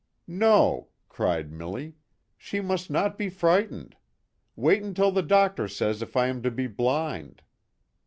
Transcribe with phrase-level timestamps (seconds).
[0.47, 1.93] "No," cried Milly."
[2.39, 3.93] She must not be fright ened.
[4.55, 7.43] Wait until the doctor says if I am to be blind."